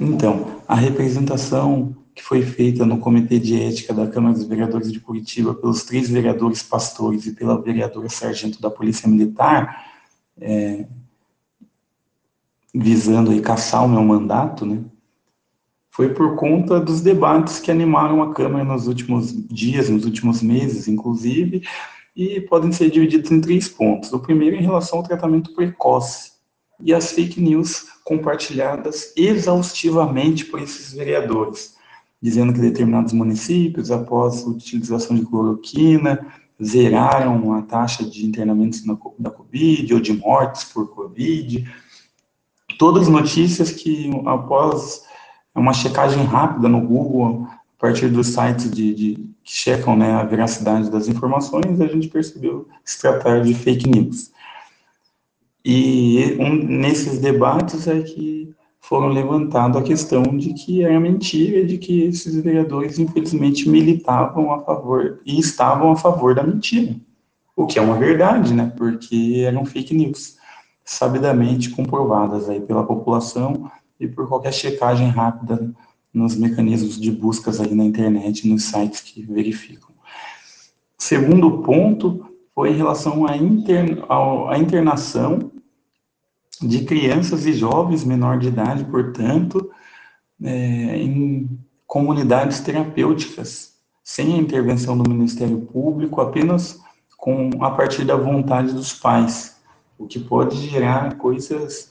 [0.00, 4.98] Então, a representação que foi feita no Comitê de Ética da Câmara dos Vereadores de
[4.98, 9.84] Curitiba pelos três vereadores pastores e pela vereadora sargento da Polícia Militar,
[10.40, 10.86] é,
[12.74, 14.82] visando aí caçar o meu mandato, né,
[15.90, 20.88] foi por conta dos debates que animaram a Câmara nos últimos dias, nos últimos meses,
[20.88, 21.62] inclusive,
[22.16, 24.12] e podem ser divididos em três pontos.
[24.12, 26.39] O primeiro em relação ao tratamento precoce
[26.82, 31.76] e as fake news compartilhadas exaustivamente por esses vereadores,
[32.20, 36.26] dizendo que determinados municípios, após a utilização de cloroquina,
[36.62, 38.82] zeraram a taxa de internamentos
[39.18, 41.66] da Covid ou de mortes por Covid.
[42.78, 45.04] Todas notícias que, após
[45.54, 50.24] uma checagem rápida no Google, a partir dos sites de, de que checam né, a
[50.24, 54.30] veracidade das informações, a gente percebeu se tratar de fake news.
[55.64, 61.76] E um, nesses debates é que foram levantando a questão de que era mentira, de
[61.78, 66.96] que esses vereadores, infelizmente, militavam a favor e estavam a favor da mentira.
[67.54, 68.72] O que é uma verdade, né?
[68.76, 70.36] Porque eram fake news,
[70.84, 75.70] sabidamente comprovadas aí pela população e por qualquer checagem rápida
[76.12, 79.90] nos mecanismos de buscas aí na internet, nos sites que verificam.
[80.98, 82.29] Segundo ponto
[82.60, 83.32] foi em relação à,
[84.52, 85.50] à internação
[86.60, 89.70] de crianças e jovens menor de idade, portanto,
[90.42, 96.78] é, em comunidades terapêuticas, sem a intervenção do Ministério Público, apenas
[97.16, 99.56] com a partir da vontade dos pais,
[99.98, 101.90] o que pode gerar coisas,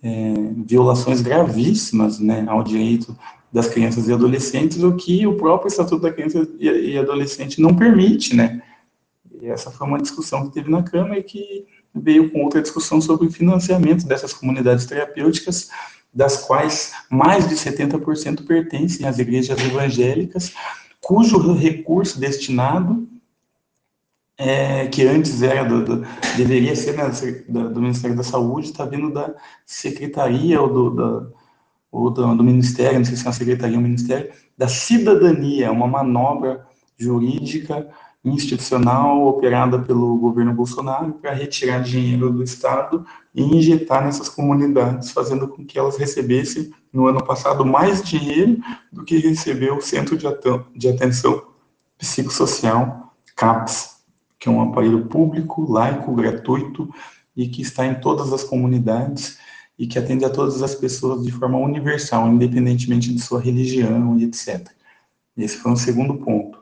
[0.00, 0.32] é,
[0.64, 3.18] violações gravíssimas, né, ao direito
[3.52, 8.36] das crianças e adolescentes, o que o próprio Estatuto da Criança e Adolescente não permite,
[8.36, 8.62] né.
[9.48, 13.26] Essa foi uma discussão que teve na Câmara e que veio com outra discussão sobre
[13.26, 15.70] o financiamento dessas comunidades terapêuticas,
[16.12, 20.52] das quais mais de 70% pertencem às igrejas evangélicas,
[21.00, 23.08] cujo recurso destinado,
[24.36, 26.06] é, que antes era do, do
[26.36, 27.08] deveria ser né,
[27.48, 29.32] do, Ministério da Saúde, está vindo da
[29.64, 31.28] Secretaria ou do, da,
[31.92, 35.86] ou do, do Ministério, não sei se é uma Secretaria ou Ministério, da Cidadania, uma
[35.86, 36.66] manobra
[36.98, 37.88] jurídica
[38.24, 43.04] institucional operada pelo governo Bolsonaro para retirar dinheiro do Estado
[43.34, 48.58] e injetar nessas comunidades, fazendo com que elas recebessem, no ano passado, mais dinheiro
[48.90, 51.42] do que recebeu o Centro de Atenção
[51.98, 53.94] Psicossocial, CAPS,
[54.38, 56.88] que é um aparelho público, laico, gratuito
[57.36, 59.38] e que está em todas as comunidades
[59.78, 64.24] e que atende a todas as pessoas de forma universal, independentemente de sua religião e
[64.24, 64.70] etc.
[65.36, 66.53] Esse foi um segundo ponto.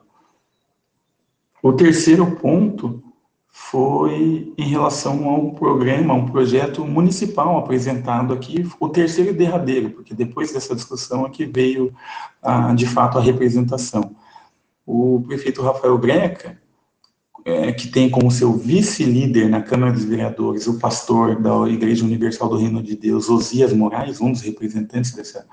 [1.63, 3.01] O terceiro ponto
[3.47, 9.91] foi em relação a um programa, um projeto municipal apresentado aqui, o terceiro e derradeiro,
[9.91, 11.95] porque depois dessa discussão aqui veio,
[12.41, 14.13] ah, de fato, a representação.
[14.85, 16.61] O prefeito Rafael Greca,
[17.45, 22.49] é, que tem como seu vice-líder na Câmara dos Vereadores o pastor da Igreja Universal
[22.49, 25.47] do Reino de Deus, Osias Moraes, um dos representantes dessa,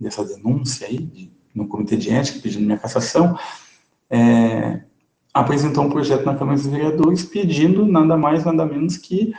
[0.00, 3.38] dessa denúncia aí, de, no Comitê de Ética, pedindo minha cassação,
[4.08, 4.75] é,
[5.40, 9.34] apresentou um projeto na Câmara dos Vereadores pedindo nada mais, nada menos que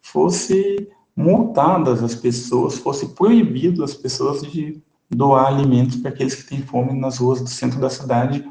[0.00, 4.80] fosse multadas as pessoas, fosse proibido as pessoas de
[5.10, 8.48] doar alimentos para aqueles que têm fome nas ruas do centro da cidade,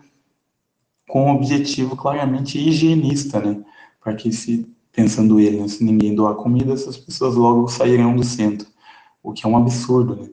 [1.10, 3.64] com um objetivo claramente higienista, né?
[4.00, 8.24] Para que se, pensando ele, né, se ninguém doar comida, essas pessoas logo sairão do
[8.24, 8.68] centro,
[9.24, 10.30] o que é um absurdo, né?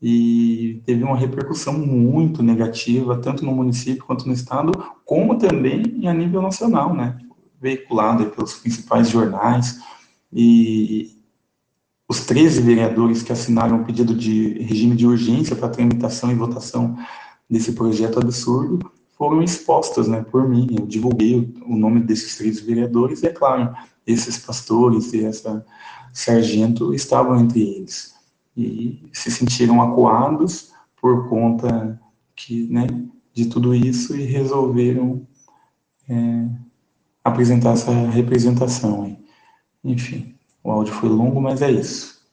[0.00, 4.72] E teve uma repercussão muito negativa, tanto no município quanto no estado,
[5.04, 7.18] como também a nível nacional, né?
[7.60, 9.80] Veiculado pelos principais jornais,
[10.32, 11.20] e
[12.08, 16.96] os 13 vereadores que assinaram o pedido de regime de urgência para tramitação e votação
[17.48, 20.66] desse projeto absurdo foram expostos, né, por mim.
[20.70, 23.74] Eu divulguei o nome desses três vereadores e, é claro,
[24.06, 25.64] esses pastores e essa
[26.12, 28.19] sargento estavam entre eles
[28.56, 32.00] e se sentiram acuados por conta
[32.34, 32.86] que, né,
[33.32, 35.26] de tudo isso e resolveram
[36.08, 36.48] é,
[37.24, 39.16] apresentar essa representação.
[39.82, 42.19] Enfim, o áudio foi longo, mas é isso.